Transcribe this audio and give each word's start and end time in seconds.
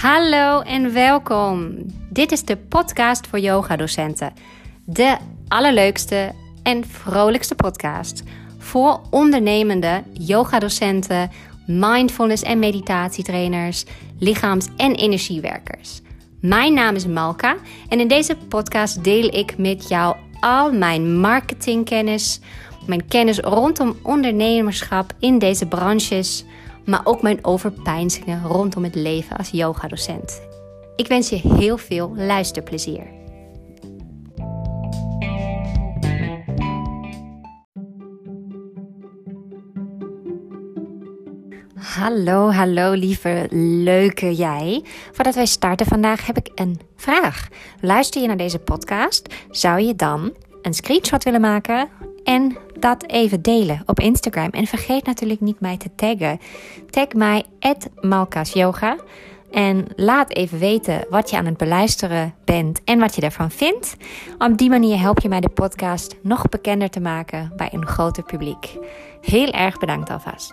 Hallo 0.00 0.60
en 0.60 0.92
welkom. 0.92 1.74
Dit 2.08 2.32
is 2.32 2.44
de 2.44 2.56
podcast 2.56 3.26
voor 3.26 3.38
yogadocenten. 3.38 4.32
De 4.84 5.16
allerleukste 5.48 6.32
en 6.62 6.84
vrolijkste 6.84 7.54
podcast 7.54 8.22
voor 8.58 9.00
ondernemende 9.10 10.02
yogadocenten, 10.12 11.30
mindfulness 11.66 12.42
en 12.42 12.58
meditatietrainers, 12.58 13.84
lichaams- 14.18 14.68
en 14.76 14.94
energiewerkers. 14.94 16.00
Mijn 16.40 16.74
naam 16.74 16.94
is 16.94 17.06
Malka 17.06 17.56
en 17.88 18.00
in 18.00 18.08
deze 18.08 18.36
podcast 18.48 19.04
deel 19.04 19.34
ik 19.34 19.58
met 19.58 19.88
jou 19.88 20.16
al 20.40 20.72
mijn 20.72 21.20
marketingkennis, 21.20 22.40
mijn 22.86 23.06
kennis 23.08 23.38
rondom 23.38 23.96
ondernemerschap 24.02 25.12
in 25.18 25.38
deze 25.38 25.66
branches 25.66 26.44
maar 26.90 27.00
ook 27.04 27.22
mijn 27.22 27.44
overpeinzingen 27.44 28.42
rondom 28.42 28.84
het 28.84 28.94
leven 28.94 29.36
als 29.36 29.50
yogadocent. 29.50 30.42
Ik 30.96 31.06
wens 31.06 31.28
je 31.28 31.36
heel 31.36 31.76
veel 31.76 32.12
luisterplezier. 32.16 33.06
Hallo, 41.74 42.50
hallo 42.50 42.92
lieve 42.92 43.46
leuke 43.50 44.34
jij. 44.34 44.84
Voordat 45.12 45.34
wij 45.34 45.46
starten 45.46 45.86
vandaag 45.86 46.26
heb 46.26 46.36
ik 46.36 46.50
een 46.54 46.80
vraag. 46.96 47.48
Luister 47.80 48.20
je 48.20 48.26
naar 48.26 48.36
deze 48.36 48.58
podcast? 48.58 49.34
Zou 49.50 49.80
je 49.80 49.96
dan 49.96 50.32
een 50.62 50.74
screenshot 50.74 51.24
willen 51.24 51.40
maken 51.40 51.88
en 52.30 52.56
dat 52.78 53.06
even 53.06 53.42
delen 53.42 53.82
op 53.86 54.00
Instagram. 54.00 54.50
En 54.50 54.66
vergeet 54.66 55.06
natuurlijk 55.06 55.40
niet 55.40 55.60
mij 55.60 55.76
te 55.76 55.94
taggen. 55.94 56.40
Tag 56.90 57.12
mij 57.12 57.44
@malkasyoga 58.00 58.96
en 59.50 59.86
laat 59.96 60.32
even 60.32 60.58
weten 60.58 61.06
wat 61.08 61.30
je 61.30 61.36
aan 61.36 61.46
het 61.46 61.56
beluisteren 61.56 62.34
bent 62.44 62.84
en 62.84 62.98
wat 62.98 63.14
je 63.14 63.20
ervan 63.20 63.50
vindt. 63.50 63.96
Op 64.38 64.58
die 64.58 64.68
manier 64.68 64.98
help 64.98 65.18
je 65.18 65.28
mij 65.28 65.40
de 65.40 65.48
podcast 65.48 66.16
nog 66.22 66.48
bekender 66.48 66.90
te 66.90 67.00
maken 67.00 67.52
bij 67.56 67.68
een 67.72 67.86
groter 67.86 68.22
publiek. 68.22 68.76
Heel 69.20 69.50
erg 69.50 69.78
bedankt 69.78 70.10
alvast. 70.10 70.52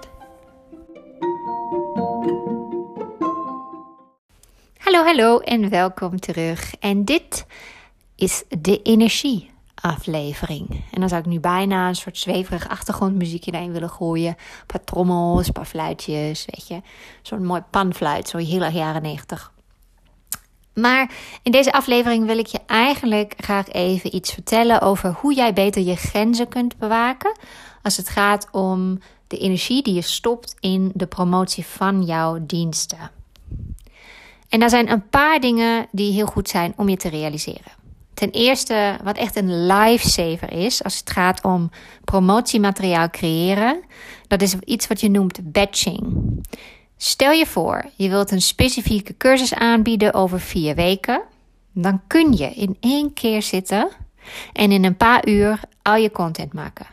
Hallo, 4.77 5.03
hallo 5.03 5.39
en 5.39 5.69
welkom 5.69 6.19
terug. 6.19 6.75
En 6.79 7.05
dit 7.05 7.45
is 8.15 8.43
de 8.59 8.81
energie 8.81 9.55
aflevering. 9.81 10.69
En 10.69 10.99
dan 10.99 11.09
zou 11.09 11.21
ik 11.21 11.27
nu 11.27 11.39
bijna 11.39 11.87
een 11.87 11.95
soort 11.95 12.17
zweverig 12.17 12.69
achtergrondmuziekje 12.69 13.51
erin 13.51 13.71
willen 13.71 13.89
gooien. 13.89 14.31
Een 14.31 14.65
paar 14.65 14.83
trommels, 14.83 15.47
een 15.47 15.53
paar 15.53 15.65
fluitjes, 15.65 16.45
weet 16.49 16.67
je. 16.67 16.81
Zo'n 17.21 17.45
mooi 17.45 17.61
panfluit, 17.69 18.27
zo 18.27 18.37
heel 18.37 18.61
erg 18.61 18.73
jaren 18.73 19.01
negentig. 19.01 19.51
Maar 20.73 21.11
in 21.43 21.51
deze 21.51 21.71
aflevering 21.71 22.25
wil 22.25 22.37
ik 22.37 22.47
je 22.47 22.59
eigenlijk 22.65 23.33
graag 23.37 23.67
even 23.67 24.15
iets 24.15 24.33
vertellen 24.33 24.81
over 24.81 25.11
hoe 25.11 25.33
jij 25.33 25.53
beter 25.53 25.81
je 25.81 25.95
grenzen 25.95 26.47
kunt 26.47 26.77
bewaken 26.77 27.37
als 27.81 27.97
het 27.97 28.09
gaat 28.09 28.47
om 28.51 28.99
de 29.27 29.37
energie 29.37 29.83
die 29.83 29.93
je 29.93 30.01
stopt 30.01 30.55
in 30.59 30.91
de 30.93 31.07
promotie 31.07 31.65
van 31.65 32.03
jouw 32.03 32.45
diensten. 32.45 33.11
En 34.49 34.59
daar 34.59 34.69
zijn 34.69 34.91
een 34.91 35.09
paar 35.09 35.39
dingen 35.39 35.87
die 35.91 36.13
heel 36.13 36.25
goed 36.25 36.49
zijn 36.49 36.73
om 36.75 36.89
je 36.89 36.97
te 36.97 37.09
realiseren. 37.09 37.71
Ten 38.17 38.29
eerste, 38.29 38.97
wat 39.03 39.17
echt 39.17 39.35
een 39.35 39.65
lifesaver 39.65 40.51
is 40.51 40.83
als 40.83 40.99
het 40.99 41.09
gaat 41.09 41.43
om 41.43 41.69
promotiemateriaal 42.03 43.09
creëren, 43.09 43.83
dat 44.27 44.41
is 44.41 44.55
iets 44.55 44.87
wat 44.87 45.01
je 45.01 45.09
noemt 45.09 45.51
batching. 45.51 46.01
Stel 46.97 47.31
je 47.31 47.45
voor, 47.45 47.85
je 47.95 48.09
wilt 48.09 48.31
een 48.31 48.41
specifieke 48.41 49.17
cursus 49.17 49.53
aanbieden 49.53 50.13
over 50.13 50.39
vier 50.39 50.75
weken. 50.75 51.21
Dan 51.71 52.01
kun 52.07 52.33
je 52.33 52.53
in 52.53 52.77
één 52.79 53.13
keer 53.13 53.41
zitten 53.41 53.89
en 54.53 54.71
in 54.71 54.83
een 54.83 54.97
paar 54.97 55.27
uur 55.27 55.59
al 55.81 55.95
je 55.95 56.11
content 56.11 56.53
maken. 56.53 56.87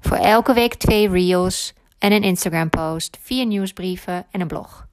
Voor 0.00 0.16
elke 0.16 0.52
week 0.52 0.74
twee 0.74 1.08
reels 1.08 1.72
en 1.98 2.12
een 2.12 2.22
Instagram 2.22 2.68
post, 2.68 3.18
vier 3.20 3.46
nieuwsbrieven 3.46 4.26
en 4.30 4.40
een 4.40 4.46
blog. 4.46 4.86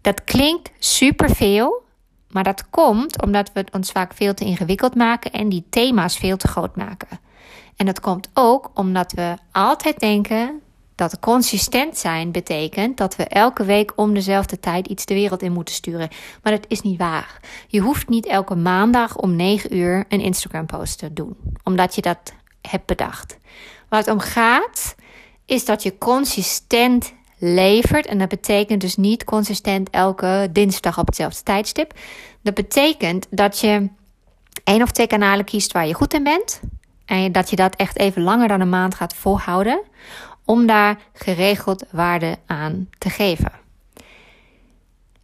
Dat 0.00 0.24
klinkt 0.24 0.70
superveel, 0.78 1.86
maar 2.30 2.44
dat 2.44 2.70
komt 2.70 3.22
omdat 3.22 3.50
we 3.52 3.60
het 3.60 3.74
ons 3.74 3.90
vaak 3.90 4.14
veel 4.14 4.34
te 4.34 4.44
ingewikkeld 4.44 4.94
maken 4.94 5.32
en 5.32 5.48
die 5.48 5.66
thema's 5.70 6.16
veel 6.16 6.36
te 6.36 6.48
groot 6.48 6.76
maken. 6.76 7.20
En 7.76 7.86
dat 7.86 8.00
komt 8.00 8.28
ook 8.34 8.70
omdat 8.74 9.12
we 9.12 9.36
altijd 9.52 9.98
denken 9.98 10.60
dat 10.98 11.18
consistent 11.18 11.98
zijn 11.98 12.32
betekent 12.32 12.96
dat 12.96 13.16
we 13.16 13.24
elke 13.24 13.64
week 13.64 13.92
om 13.96 14.14
dezelfde 14.14 14.60
tijd 14.60 14.86
iets 14.86 15.04
de 15.04 15.14
wereld 15.14 15.42
in 15.42 15.52
moeten 15.52 15.74
sturen. 15.74 16.08
Maar 16.42 16.52
dat 16.52 16.64
is 16.68 16.80
niet 16.80 16.98
waar. 16.98 17.40
Je 17.68 17.80
hoeft 17.80 18.08
niet 18.08 18.26
elke 18.26 18.54
maandag 18.54 19.16
om 19.16 19.36
9 19.36 19.76
uur 19.76 20.04
een 20.08 20.20
Instagram 20.20 20.66
post 20.66 20.98
te 20.98 21.12
doen, 21.12 21.36
omdat 21.64 21.94
je 21.94 22.02
dat 22.02 22.32
hebt 22.62 22.86
bedacht. 22.86 23.38
Waar 23.88 24.00
het 24.00 24.10
om 24.10 24.20
gaat, 24.20 24.94
is 25.44 25.64
dat 25.64 25.82
je 25.82 25.98
consistent 25.98 27.12
levert. 27.38 28.06
En 28.06 28.18
dat 28.18 28.28
betekent 28.28 28.80
dus 28.80 28.96
niet 28.96 29.24
consistent 29.24 29.90
elke 29.90 30.48
dinsdag 30.52 30.98
op 30.98 31.06
hetzelfde 31.06 31.42
tijdstip. 31.42 31.92
Dat 32.42 32.54
betekent 32.54 33.26
dat 33.30 33.58
je 33.58 33.88
één 34.64 34.82
of 34.82 34.90
twee 34.90 35.06
kanalen 35.06 35.44
kiest 35.44 35.72
waar 35.72 35.86
je 35.86 35.94
goed 35.94 36.14
in 36.14 36.22
bent. 36.22 36.60
En 37.04 37.32
dat 37.32 37.50
je 37.50 37.56
dat 37.56 37.76
echt 37.76 37.98
even 37.98 38.22
langer 38.22 38.48
dan 38.48 38.60
een 38.60 38.68
maand 38.68 38.94
gaat 38.94 39.14
volhouden. 39.14 39.80
Om 40.44 40.66
daar 40.66 40.98
geregeld 41.12 41.84
waarde 41.90 42.36
aan 42.46 42.88
te 42.98 43.10
geven. 43.10 43.52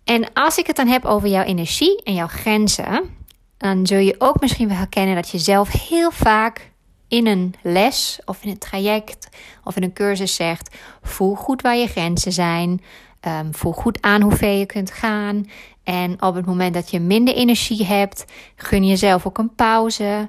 En 0.04 0.32
als 0.32 0.58
ik 0.58 0.66
het 0.66 0.76
dan 0.76 0.86
heb 0.86 1.04
over 1.04 1.28
jouw 1.28 1.44
energie 1.44 2.02
en 2.02 2.14
jouw 2.14 2.26
grenzen, 2.26 3.16
dan 3.56 3.86
zul 3.86 3.98
je 3.98 4.14
ook 4.18 4.40
misschien 4.40 4.68
wel 4.68 4.76
herkennen 4.76 5.14
dat 5.14 5.30
je 5.30 5.38
zelf 5.38 5.88
heel 5.88 6.10
vaak 6.10 6.70
in 7.14 7.26
een 7.26 7.54
les 7.62 8.18
of 8.24 8.42
in 8.42 8.50
een 8.50 8.58
traject 8.58 9.28
of 9.64 9.76
in 9.76 9.82
een 9.82 9.92
cursus 9.92 10.34
zegt: 10.34 10.76
voel 11.02 11.34
goed 11.34 11.62
waar 11.62 11.76
je 11.76 11.86
grenzen 11.86 12.32
zijn. 12.32 12.82
Um, 13.28 13.54
voel 13.54 13.72
goed 13.72 13.98
aan 14.02 14.22
hoe 14.22 14.36
ver 14.36 14.52
je 14.58 14.66
kunt 14.66 14.90
gaan. 14.90 15.46
En 15.82 16.22
op 16.22 16.34
het 16.34 16.46
moment 16.46 16.74
dat 16.74 16.90
je 16.90 17.00
minder 17.00 17.34
energie 17.34 17.84
hebt, 17.84 18.24
gun 18.56 18.86
jezelf 18.86 19.26
ook 19.26 19.38
een 19.38 19.54
pauze. 19.54 20.28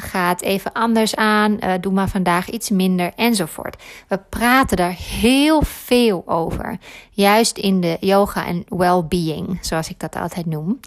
ga 0.00 0.28
het 0.28 0.42
even 0.42 0.72
anders 0.72 1.16
aan. 1.16 1.56
Uh, 1.60 1.72
doe 1.80 1.92
maar 1.92 2.08
vandaag 2.08 2.50
iets 2.50 2.70
minder 2.70 3.12
enzovoort. 3.16 3.82
We 4.08 4.18
praten 4.28 4.76
daar 4.76 4.96
heel 4.98 5.62
veel 5.62 6.22
over. 6.26 6.78
Juist 7.10 7.58
in 7.58 7.80
de 7.80 7.96
yoga 8.00 8.46
en 8.46 8.64
well-being, 8.68 9.58
zoals 9.60 9.88
ik 9.88 10.00
dat 10.00 10.16
altijd 10.16 10.46
noem. 10.46 10.80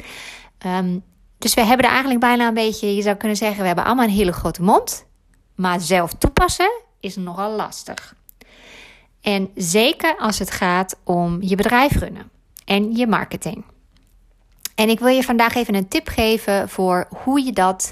Um, 0.66 1.04
dus 1.38 1.54
we 1.54 1.62
hebben 1.62 1.86
er 1.86 1.92
eigenlijk 1.92 2.22
bijna 2.22 2.48
een 2.48 2.54
beetje, 2.54 2.96
je 2.96 3.02
zou 3.02 3.16
kunnen 3.16 3.38
zeggen, 3.38 3.60
we 3.60 3.68
hebben 3.68 3.86
allemaal 3.86 4.06
een 4.06 4.12
hele 4.12 4.32
grote 4.32 4.62
mond. 4.62 5.08
Maar 5.60 5.80
zelf 5.82 6.14
toepassen 6.14 6.72
is 7.00 7.16
nogal 7.16 7.52
lastig. 7.52 8.16
En 9.22 9.50
zeker 9.56 10.18
als 10.18 10.40
het 10.40 10.52
gaat 10.52 10.98
om 11.04 11.38
je 11.42 11.56
bedrijf 11.56 11.92
runnen 11.92 12.30
en 12.66 12.96
je 12.96 13.08
marketing. 13.08 13.64
En 14.76 14.90
ik 14.90 15.00
wil 15.00 15.08
je 15.08 15.24
vandaag 15.24 15.56
even 15.56 15.76
een 15.76 15.88
tip 15.88 16.08
geven 16.08 16.70
voor 16.70 17.08
hoe 17.24 17.46
je 17.46 17.52
dat 17.52 17.92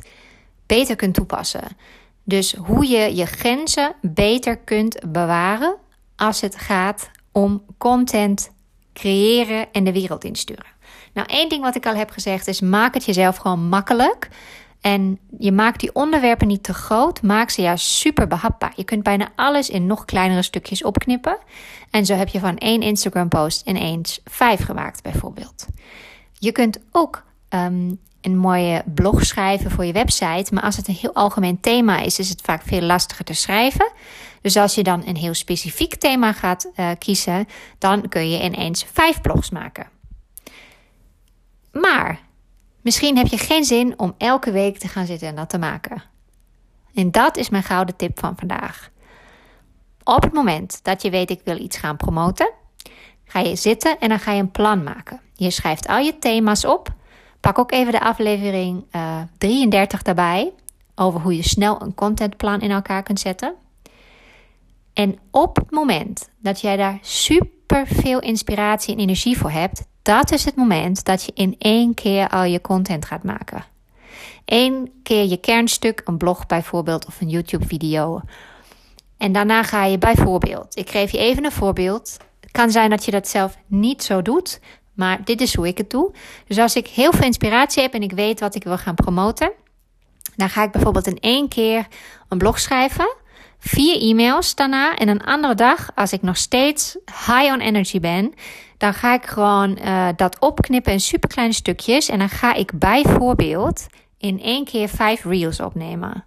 beter 0.65 0.95
kunt 0.95 1.13
toepassen. 1.13 1.77
Dus 2.23 2.53
hoe 2.53 2.87
je 2.87 3.15
je 3.15 3.25
grenzen 3.25 3.95
beter 4.01 4.57
kunt 4.57 5.11
bewaren 5.11 5.75
als 6.15 6.41
het 6.41 6.55
gaat 6.55 7.09
om 7.31 7.63
content 7.77 8.51
creëren 8.93 9.71
en 9.71 9.83
de 9.83 9.93
wereld 9.93 10.23
insturen. 10.23 10.75
Nou, 11.13 11.27
één 11.27 11.49
ding 11.49 11.63
wat 11.63 11.75
ik 11.75 11.85
al 11.85 11.95
heb 11.95 12.09
gezegd 12.09 12.47
is: 12.47 12.61
maak 12.61 12.93
het 12.93 13.05
jezelf 13.05 13.37
gewoon 13.37 13.69
makkelijk. 13.69 14.29
En 14.81 15.19
je 15.37 15.51
maakt 15.51 15.79
die 15.79 15.95
onderwerpen 15.95 16.47
niet 16.47 16.63
te 16.63 16.73
groot, 16.73 17.21
maak 17.21 17.49
ze 17.49 17.61
juist 17.61 17.85
super 17.85 18.27
behapbaar. 18.27 18.73
Je 18.75 18.83
kunt 18.83 19.03
bijna 19.03 19.31
alles 19.35 19.69
in 19.69 19.85
nog 19.85 20.05
kleinere 20.05 20.41
stukjes 20.41 20.83
opknippen. 20.83 21.37
En 21.89 22.05
zo 22.05 22.13
heb 22.13 22.27
je 22.27 22.39
van 22.39 22.57
één 22.57 22.81
Instagram 22.81 23.27
post 23.27 23.67
ineens 23.67 24.21
vijf 24.23 24.65
gemaakt, 24.65 25.03
bijvoorbeeld. 25.03 25.65
Je 26.33 26.51
kunt 26.51 26.79
ook 26.91 27.23
ehm, 27.49 27.91
een 28.21 28.37
mooie 28.37 28.83
blog 28.93 29.25
schrijven 29.25 29.71
voor 29.71 29.85
je 29.85 29.93
website. 29.93 30.53
Maar 30.53 30.63
als 30.63 30.77
het 30.77 30.87
een 30.87 30.97
heel 30.99 31.13
algemeen 31.13 31.59
thema 31.59 31.99
is, 31.99 32.19
is 32.19 32.29
het 32.29 32.41
vaak 32.41 32.61
veel 32.65 32.81
lastiger 32.81 33.25
te 33.25 33.33
schrijven. 33.33 33.91
Dus 34.41 34.57
als 34.57 34.75
je 34.75 34.83
dan 34.83 35.03
een 35.05 35.15
heel 35.15 35.33
specifiek 35.33 35.95
thema 35.95 36.33
gaat 36.33 36.71
uh, 36.75 36.89
kiezen, 36.97 37.47
dan 37.77 38.09
kun 38.09 38.29
je 38.29 38.43
ineens 38.43 38.85
vijf 38.91 39.21
blogs 39.21 39.49
maken. 39.49 39.87
Maar 41.71 42.19
Misschien 42.87 43.17
heb 43.17 43.27
je 43.27 43.37
geen 43.37 43.63
zin 43.63 43.99
om 43.99 44.13
elke 44.17 44.51
week 44.51 44.77
te 44.77 44.87
gaan 44.87 45.05
zitten 45.05 45.27
en 45.27 45.35
dat 45.35 45.49
te 45.49 45.57
maken. 45.57 46.03
En 46.93 47.11
dat 47.11 47.37
is 47.37 47.49
mijn 47.49 47.63
gouden 47.63 47.95
tip 47.95 48.19
van 48.19 48.35
vandaag. 48.37 48.89
Op 50.03 50.23
het 50.23 50.33
moment 50.33 50.79
dat 50.83 51.01
je 51.01 51.09
weet 51.09 51.29
ik 51.29 51.41
wil 51.43 51.57
iets 51.57 51.77
gaan 51.77 51.97
promoten, 51.97 52.51
ga 53.25 53.39
je 53.39 53.55
zitten 53.55 53.99
en 53.99 54.09
dan 54.09 54.19
ga 54.19 54.31
je 54.31 54.41
een 54.41 54.51
plan 54.51 54.83
maken. 54.83 55.21
Je 55.33 55.49
schrijft 55.49 55.87
al 55.87 55.97
je 55.97 56.19
thema's 56.19 56.65
op. 56.65 56.93
Pak 57.39 57.59
ook 57.59 57.71
even 57.71 57.91
de 57.91 58.01
aflevering 58.01 58.85
uh, 58.91 59.19
eh, 59.19 59.27
33 59.37 60.01
daarbij 60.01 60.53
over 60.95 61.21
hoe 61.21 61.35
je 61.35 61.43
snel 61.43 61.81
een 61.81 61.95
contentplan 61.95 62.61
in 62.61 62.71
elkaar 62.71 63.03
kunt 63.03 63.19
zetten. 63.19 63.55
En 64.97 65.19
op 65.31 65.55
het 65.55 65.71
moment 65.71 66.29
dat 66.39 66.61
jij 66.61 66.77
daar 66.77 66.97
super 67.01 67.87
veel 67.87 68.19
inspiratie 68.19 68.93
en 68.93 68.99
energie 68.99 69.37
voor 69.37 69.51
hebt, 69.51 69.85
dat 70.01 70.31
is 70.31 70.45
het 70.45 70.55
moment 70.55 71.05
dat 71.05 71.23
je 71.23 71.31
in 71.35 71.55
één 71.57 71.93
keer 71.93 72.29
al 72.29 72.43
je 72.43 72.61
content 72.61 73.05
gaat 73.05 73.23
maken. 73.23 73.65
Eén 74.45 74.91
keer 75.03 75.25
je 75.25 75.37
kernstuk, 75.37 76.01
een 76.05 76.17
blog 76.17 76.45
bijvoorbeeld 76.45 77.05
of 77.05 77.21
een 77.21 77.29
YouTube-video. 77.29 78.21
En 79.17 79.31
daarna 79.31 79.63
ga 79.63 79.85
je 79.85 79.97
bijvoorbeeld, 79.97 80.77
ik 80.77 80.89
geef 80.89 81.11
je 81.11 81.17
even 81.17 81.45
een 81.45 81.51
voorbeeld. 81.51 82.17
Het 82.39 82.51
kan 82.51 82.71
zijn 82.71 82.89
dat 82.89 83.05
je 83.05 83.11
dat 83.11 83.27
zelf 83.27 83.57
niet 83.67 84.03
zo 84.03 84.21
doet, 84.21 84.59
maar 84.93 85.23
dit 85.23 85.41
is 85.41 85.55
hoe 85.55 85.67
ik 85.67 85.77
het 85.77 85.89
doe. 85.89 86.13
Dus 86.47 86.57
als 86.57 86.75
ik 86.75 86.87
heel 86.87 87.11
veel 87.11 87.25
inspiratie 87.25 87.81
heb 87.81 87.93
en 87.93 88.03
ik 88.03 88.11
weet 88.11 88.39
wat 88.39 88.55
ik 88.55 88.63
wil 88.63 88.77
gaan 88.77 88.95
promoten, 88.95 89.51
dan 90.35 90.49
ga 90.49 90.63
ik 90.63 90.71
bijvoorbeeld 90.71 91.07
in 91.07 91.19
één 91.19 91.47
keer 91.47 91.87
een 92.29 92.37
blog 92.37 92.59
schrijven, 92.59 93.15
vier 93.59 94.01
e-mails 94.01 94.55
daarna 94.55 94.95
en 94.95 95.07
een 95.07 95.23
andere 95.23 95.55
dag, 95.55 95.89
als 95.95 96.13
ik 96.13 96.21
nog 96.21 96.37
steeds 96.37 96.97
high 97.05 97.53
on 97.53 97.59
energy 97.59 97.99
ben, 97.99 98.33
dan 98.77 98.93
ga 98.93 99.13
ik 99.13 99.25
gewoon 99.25 99.77
uh, 99.83 100.07
dat 100.15 100.39
opknippen 100.39 100.91
in 100.91 100.99
superkleine 100.99 101.53
stukjes 101.53 102.09
en 102.09 102.19
dan 102.19 102.29
ga 102.29 102.53
ik 102.53 102.71
bijvoorbeeld 102.79 103.87
in 104.17 104.41
één 104.41 104.65
keer 104.65 104.89
vijf 104.89 105.23
reels 105.23 105.59
opnemen. 105.59 106.25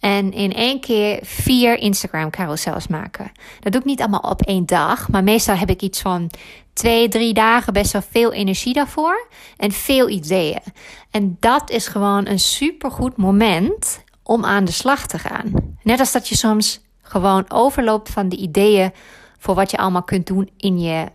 En 0.00 0.32
in 0.32 0.52
één 0.52 0.80
keer 0.80 1.18
vier 1.22 1.78
Instagram 1.78 2.30
carousels 2.30 2.86
maken. 2.86 3.32
Dat 3.60 3.72
doe 3.72 3.80
ik 3.80 3.86
niet 3.86 4.00
allemaal 4.00 4.30
op 4.30 4.42
één 4.42 4.66
dag. 4.66 5.08
Maar 5.08 5.24
meestal 5.24 5.56
heb 5.56 5.70
ik 5.70 5.82
iets 5.82 6.00
van 6.00 6.30
twee, 6.72 7.08
drie 7.08 7.34
dagen 7.34 7.72
best 7.72 7.92
wel 7.92 8.02
veel 8.10 8.32
energie 8.32 8.72
daarvoor. 8.72 9.28
En 9.56 9.72
veel 9.72 10.08
ideeën. 10.08 10.62
En 11.10 11.36
dat 11.40 11.70
is 11.70 11.86
gewoon 11.86 12.26
een 12.26 12.40
supergoed 12.40 13.16
moment 13.16 14.03
om 14.24 14.44
aan 14.44 14.64
de 14.64 14.72
slag 14.72 15.06
te 15.06 15.18
gaan. 15.18 15.52
Net 15.82 15.98
als 15.98 16.12
dat 16.12 16.28
je 16.28 16.36
soms 16.36 16.80
gewoon 17.02 17.44
overloopt 17.50 18.10
van 18.10 18.28
de 18.28 18.36
ideeën 18.36 18.92
voor 19.38 19.54
wat 19.54 19.70
je 19.70 19.76
allemaal 19.76 20.02
kunt 20.02 20.26
doen 20.26 20.50
in 20.56 20.80
je 20.80 21.08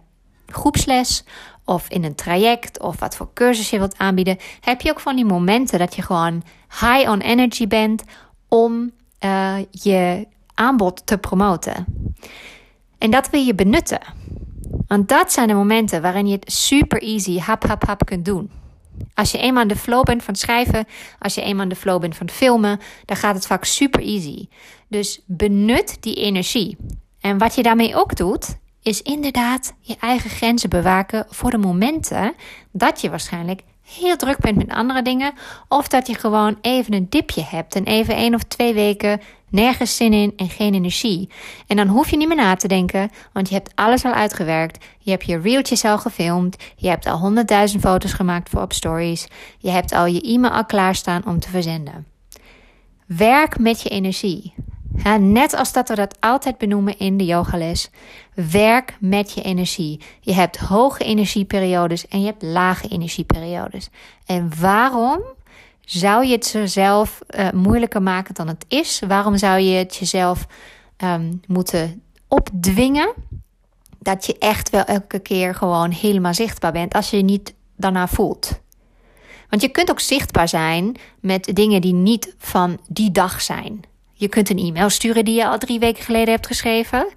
groepsles 0.47 1.23
of 1.65 1.89
in 1.89 2.03
een 2.03 2.15
traject 2.15 2.79
of 2.79 2.99
wat 2.99 3.15
voor 3.15 3.29
cursus 3.33 3.69
je 3.69 3.77
wilt 3.77 3.97
aanbieden, 3.97 4.37
heb 4.61 4.81
je 4.81 4.89
ook 4.89 4.99
van 4.99 5.15
die 5.15 5.25
momenten 5.25 5.79
dat 5.79 5.95
je 5.95 6.01
gewoon 6.01 6.43
high 6.69 7.09
on 7.09 7.19
energy 7.19 7.67
bent 7.67 8.03
om 8.47 8.91
uh, 9.25 9.55
je 9.71 10.27
aanbod 10.53 11.05
te 11.05 11.17
promoten. 11.17 11.85
En 12.97 13.11
dat 13.11 13.29
wil 13.29 13.41
je 13.41 13.55
benutten. 13.55 13.99
Want 14.87 15.09
dat 15.09 15.31
zijn 15.31 15.47
de 15.47 15.53
momenten 15.53 16.01
waarin 16.01 16.27
je 16.27 16.33
het 16.33 16.51
super 16.51 17.01
easy 17.01 17.39
hap 17.39 17.63
hap 17.63 17.85
hap 17.85 18.05
kunt 18.05 18.25
doen. 18.25 18.51
Als 19.13 19.31
je 19.31 19.37
eenmaal 19.37 19.61
in 19.61 19.67
de 19.67 19.75
flow 19.75 20.03
bent 20.03 20.23
van 20.23 20.35
schrijven, 20.35 20.87
als 21.19 21.35
je 21.35 21.41
eenmaal 21.41 21.63
in 21.63 21.69
de 21.69 21.75
flow 21.75 22.01
bent 22.01 22.15
van 22.15 22.29
filmen, 22.29 22.79
dan 23.05 23.17
gaat 23.17 23.35
het 23.35 23.47
vaak 23.47 23.65
super 23.65 24.01
easy. 24.01 24.47
Dus 24.87 25.21
benut 25.25 25.97
die 25.99 26.15
energie. 26.15 26.77
En 27.19 27.37
wat 27.37 27.55
je 27.55 27.63
daarmee 27.63 27.95
ook 27.95 28.15
doet, 28.15 28.57
is 28.81 29.01
inderdaad 29.01 29.73
je 29.79 29.95
eigen 29.99 30.29
grenzen 30.29 30.69
bewaken 30.69 31.25
voor 31.29 31.51
de 31.51 31.57
momenten 31.57 32.33
dat 32.71 33.01
je 33.01 33.09
waarschijnlijk 33.09 33.61
heel 33.97 34.15
druk 34.15 34.39
bent 34.39 34.57
met 34.57 34.69
andere 34.69 35.01
dingen. 35.01 35.33
Of 35.67 35.87
dat 35.87 36.07
je 36.07 36.13
gewoon 36.13 36.57
even 36.61 36.93
een 36.93 37.07
dipje 37.09 37.43
hebt 37.43 37.75
en 37.75 37.83
even 37.83 38.15
één 38.15 38.33
of 38.33 38.43
twee 38.43 38.73
weken 38.73 39.21
nergens 39.49 39.95
zin 39.95 40.13
in 40.13 40.33
en 40.35 40.49
geen 40.49 40.73
energie. 40.73 41.29
En 41.67 41.75
dan 41.75 41.87
hoef 41.87 42.09
je 42.09 42.17
niet 42.17 42.27
meer 42.27 42.37
na 42.37 42.55
te 42.55 42.67
denken, 42.67 43.09
want 43.33 43.49
je 43.49 43.53
hebt 43.53 43.71
alles 43.75 44.05
al 44.05 44.13
uitgewerkt. 44.13 44.85
Je 44.99 45.11
hebt 45.11 45.25
je 45.25 45.39
reeltjes 45.39 45.85
al 45.85 45.97
gefilmd. 45.97 46.55
Je 46.75 46.87
hebt 46.87 47.05
al 47.05 47.17
honderdduizend 47.17 47.81
foto's 47.81 48.13
gemaakt 48.13 48.49
voor 48.49 48.61
op 48.61 48.73
stories. 48.73 49.27
Je 49.57 49.69
hebt 49.69 49.91
al 49.91 50.05
je 50.05 50.21
e-mail 50.21 50.53
al 50.53 50.65
klaarstaan 50.65 51.25
om 51.25 51.39
te 51.39 51.49
verzenden. 51.49 52.07
Werk 53.05 53.59
met 53.59 53.81
je 53.81 53.89
energie. 53.89 54.53
Ja, 55.03 55.17
net 55.17 55.55
als 55.55 55.73
dat 55.73 55.89
we 55.89 55.95
dat 55.95 56.17
altijd 56.19 56.57
benoemen 56.57 56.97
in 56.97 57.17
de 57.17 57.25
yogales. 57.25 57.89
Werk 58.33 58.97
met 58.99 59.31
je 59.31 59.41
energie. 59.41 60.01
Je 60.19 60.33
hebt 60.33 60.57
hoge 60.57 61.03
energieperiodes 61.03 62.07
en 62.07 62.19
je 62.19 62.25
hebt 62.25 62.43
lage 62.43 62.87
energieperiodes. 62.87 63.89
En 64.25 64.51
waarom 64.59 65.21
zou 65.81 66.25
je 66.25 66.31
het 66.31 66.49
jezelf 66.49 67.19
uh, 67.29 67.49
moeilijker 67.51 68.01
maken 68.01 68.33
dan 68.33 68.47
het 68.47 68.65
is? 68.67 69.01
Waarom 69.07 69.37
zou 69.37 69.59
je 69.59 69.77
het 69.77 69.95
jezelf 69.95 70.47
um, 70.97 71.41
moeten 71.47 72.01
opdwingen? 72.27 73.13
Dat 73.99 74.25
je 74.25 74.37
echt 74.37 74.69
wel 74.69 74.83
elke 74.83 75.19
keer 75.19 75.55
gewoon 75.55 75.91
helemaal 75.91 76.33
zichtbaar 76.33 76.71
bent 76.71 76.93
als 76.93 77.09
je 77.09 77.17
je 77.17 77.23
niet 77.23 77.53
daarna 77.75 78.07
voelt. 78.07 78.59
Want 79.49 79.61
je 79.61 79.69
kunt 79.69 79.89
ook 79.89 79.99
zichtbaar 79.99 80.47
zijn 80.47 80.95
met 81.19 81.51
dingen 81.53 81.81
die 81.81 81.93
niet 81.93 82.35
van 82.37 82.79
die 82.87 83.11
dag 83.11 83.41
zijn. 83.41 83.81
Je 84.19 84.27
kunt 84.27 84.49
een 84.49 84.57
e-mail 84.57 84.89
sturen 84.89 85.25
die 85.25 85.35
je 85.35 85.47
al 85.47 85.57
drie 85.57 85.79
weken 85.79 86.03
geleden 86.03 86.33
hebt 86.33 86.47
geschreven. 86.47 87.07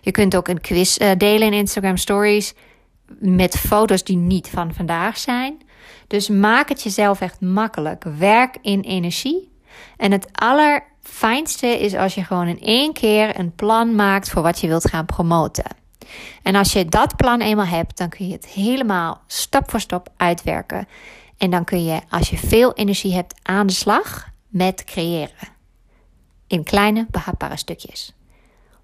Je 0.00 0.10
kunt 0.10 0.36
ook 0.36 0.48
een 0.48 0.60
quiz 0.60 0.98
uh, 0.98 1.10
delen 1.18 1.46
in 1.46 1.52
Instagram 1.52 1.96
Stories 1.96 2.54
met 3.18 3.58
foto's 3.58 4.04
die 4.04 4.16
niet 4.16 4.48
van 4.48 4.74
vandaag 4.74 5.18
zijn. 5.18 5.62
Dus 6.06 6.28
maak 6.28 6.68
het 6.68 6.82
jezelf 6.82 7.20
echt 7.20 7.40
makkelijk. 7.40 8.04
Werk 8.18 8.58
in 8.60 8.80
energie. 8.80 9.50
En 9.96 10.12
het 10.12 10.28
allerfijnste 10.32 11.66
is 11.66 11.94
als 11.94 12.14
je 12.14 12.24
gewoon 12.24 12.48
in 12.48 12.60
één 12.60 12.92
keer 12.92 13.38
een 13.38 13.54
plan 13.54 13.94
maakt 13.94 14.30
voor 14.30 14.42
wat 14.42 14.60
je 14.60 14.68
wilt 14.68 14.88
gaan 14.88 15.06
promoten. 15.06 15.76
En 16.42 16.54
als 16.54 16.72
je 16.72 16.84
dat 16.84 17.16
plan 17.16 17.40
eenmaal 17.40 17.66
hebt, 17.66 17.98
dan 17.98 18.08
kun 18.08 18.26
je 18.26 18.32
het 18.32 18.46
helemaal 18.46 19.22
stap 19.26 19.70
voor 19.70 19.80
stap 19.80 20.08
uitwerken. 20.16 20.88
En 21.38 21.50
dan 21.50 21.64
kun 21.64 21.84
je, 21.84 22.00
als 22.08 22.30
je 22.30 22.36
veel 22.36 22.72
energie 22.72 23.14
hebt, 23.14 23.34
aan 23.42 23.66
de 23.66 23.72
slag 23.72 24.28
met 24.48 24.84
creëren 24.84 25.52
in 26.52 26.64
kleine 26.64 27.06
behapbare 27.10 27.56
stukjes. 27.56 28.14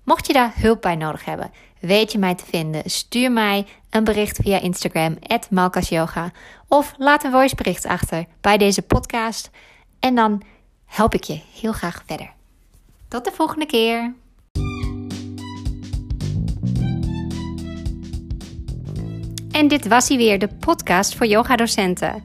Mocht 0.04 0.26
je 0.26 0.32
daar 0.32 0.52
hulp 0.54 0.80
bij 0.80 0.96
nodig 0.96 1.24
hebben, 1.24 1.50
weet 1.80 2.12
je 2.12 2.18
mij 2.18 2.34
te 2.34 2.44
vinden. 2.44 2.90
Stuur 2.90 3.32
mij 3.32 3.66
een 3.90 4.04
bericht 4.04 4.38
via 4.42 4.60
Instagram, 4.60 5.18
@malkasyoga, 5.50 6.30
of 6.68 6.94
laat 6.98 7.24
een 7.24 7.30
voicebericht 7.30 7.86
achter 7.86 8.24
bij 8.40 8.58
deze 8.58 8.82
podcast. 8.82 9.50
En 10.00 10.14
dan 10.14 10.42
help 10.84 11.14
ik 11.14 11.24
je 11.24 11.40
heel 11.60 11.72
graag 11.72 12.02
verder. 12.06 12.30
Tot 13.08 13.24
de 13.24 13.32
volgende 13.34 13.66
keer. 13.66 14.14
En 19.50 19.68
dit 19.68 19.88
was 19.88 20.08
hij 20.08 20.16
weer, 20.16 20.38
de 20.38 20.48
podcast 20.48 21.14
voor 21.14 21.26
yogadocenten. 21.26 22.24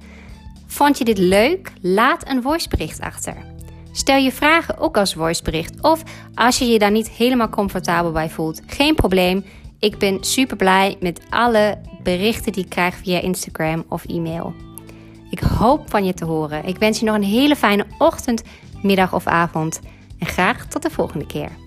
Vond 0.67 0.97
je 0.97 1.03
dit 1.03 1.17
leuk? 1.17 1.71
Laat 1.81 2.27
een 2.27 2.41
voicebericht 2.41 2.99
achter. 2.99 3.52
Stel 3.95 4.17
je 4.17 4.31
vragen 4.31 4.77
ook 4.77 4.97
als 4.97 5.13
voicebericht 5.13 5.81
of 5.81 6.03
als 6.35 6.57
je 6.57 6.65
je 6.65 6.79
daar 6.79 6.91
niet 6.91 7.09
helemaal 7.09 7.49
comfortabel 7.49 8.11
bij 8.11 8.29
voelt. 8.29 8.61
Geen 8.67 8.95
probleem. 8.95 9.45
Ik 9.79 9.97
ben 9.97 10.23
super 10.23 10.57
blij 10.57 10.97
met 10.99 11.21
alle 11.29 11.81
berichten 12.03 12.51
die 12.51 12.63
ik 12.63 12.69
krijg 12.69 12.95
via 12.95 13.19
Instagram 13.19 13.83
of 13.89 14.05
e-mail. 14.05 14.53
Ik 15.29 15.39
hoop 15.39 15.89
van 15.89 16.05
je 16.05 16.13
te 16.13 16.25
horen. 16.25 16.65
Ik 16.65 16.77
wens 16.77 16.99
je 16.99 17.05
nog 17.05 17.15
een 17.15 17.23
hele 17.23 17.55
fijne 17.55 17.85
ochtend, 17.97 18.43
middag 18.81 19.13
of 19.13 19.27
avond. 19.27 19.79
En 20.19 20.27
graag 20.27 20.65
tot 20.67 20.81
de 20.81 20.89
volgende 20.89 21.25
keer. 21.25 21.62